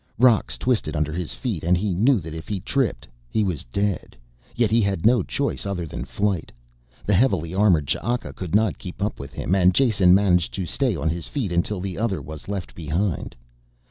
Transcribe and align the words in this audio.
Rocks 0.17 0.57
twisted 0.57 0.95
under 0.95 1.13
his 1.13 1.35
feet 1.35 1.63
and 1.63 1.77
he 1.77 1.93
knew 1.93 2.19
that 2.21 2.33
if 2.33 2.47
he 2.47 2.59
tripped 2.59 3.07
he 3.29 3.43
was 3.43 3.63
dead, 3.65 4.17
yet 4.55 4.71
he 4.71 4.81
had 4.81 5.05
no 5.05 5.21
choice 5.21 5.63
other 5.63 5.85
than 5.85 6.05
flight. 6.05 6.51
The 7.05 7.13
heavily 7.13 7.53
armored 7.53 7.85
Ch'aka 7.85 8.33
could 8.33 8.55
not 8.55 8.79
keep 8.79 8.99
up 9.03 9.19
with 9.19 9.31
him 9.33 9.53
and 9.53 9.75
Jason 9.75 10.15
managed 10.15 10.55
to 10.55 10.65
stay 10.65 10.95
on 10.95 11.09
his 11.09 11.27
feet 11.27 11.51
until 11.51 11.79
the 11.79 11.99
other 11.99 12.19
was 12.19 12.47
left 12.47 12.73
behind. 12.73 13.35